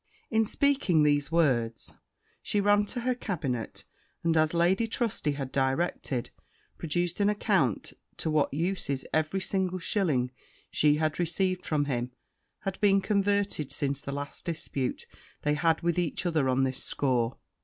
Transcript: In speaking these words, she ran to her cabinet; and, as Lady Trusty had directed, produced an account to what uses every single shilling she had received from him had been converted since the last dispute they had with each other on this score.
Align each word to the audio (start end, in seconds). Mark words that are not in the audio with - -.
In 0.31 0.47
speaking 0.47 1.03
these 1.03 1.31
words, 1.31 1.93
she 2.41 2.59
ran 2.59 2.87
to 2.87 3.01
her 3.01 3.13
cabinet; 3.13 3.85
and, 4.23 4.35
as 4.35 4.51
Lady 4.51 4.87
Trusty 4.87 5.33
had 5.33 5.51
directed, 5.51 6.31
produced 6.79 7.19
an 7.19 7.29
account 7.29 7.93
to 8.17 8.31
what 8.31 8.51
uses 8.51 9.05
every 9.13 9.41
single 9.41 9.77
shilling 9.77 10.31
she 10.71 10.95
had 10.95 11.19
received 11.19 11.67
from 11.67 11.85
him 11.85 12.11
had 12.61 12.81
been 12.81 12.99
converted 12.99 13.71
since 13.71 14.01
the 14.01 14.11
last 14.11 14.43
dispute 14.45 15.05
they 15.43 15.53
had 15.53 15.81
with 15.81 15.99
each 15.99 16.25
other 16.25 16.49
on 16.49 16.63
this 16.63 16.83
score. 16.83 17.37